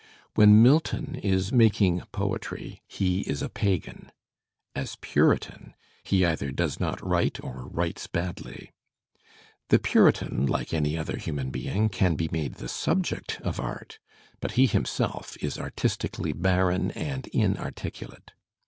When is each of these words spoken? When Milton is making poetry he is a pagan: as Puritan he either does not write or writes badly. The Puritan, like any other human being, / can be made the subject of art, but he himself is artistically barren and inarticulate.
When 0.33 0.63
Milton 0.63 1.13
is 1.21 1.51
making 1.51 2.01
poetry 2.11 2.81
he 2.87 3.19
is 3.29 3.43
a 3.43 3.49
pagan: 3.49 4.11
as 4.73 4.97
Puritan 4.99 5.75
he 6.01 6.25
either 6.25 6.49
does 6.49 6.79
not 6.79 6.99
write 7.05 7.37
or 7.43 7.67
writes 7.67 8.07
badly. 8.07 8.71
The 9.69 9.77
Puritan, 9.77 10.47
like 10.47 10.73
any 10.73 10.97
other 10.97 11.17
human 11.17 11.51
being, 11.51 11.87
/ 11.89 11.89
can 11.89 12.15
be 12.15 12.29
made 12.31 12.55
the 12.55 12.67
subject 12.67 13.39
of 13.43 13.59
art, 13.59 13.99
but 14.39 14.53
he 14.53 14.65
himself 14.65 15.37
is 15.39 15.59
artistically 15.59 16.33
barren 16.33 16.89
and 16.89 17.27
inarticulate. 17.27 18.31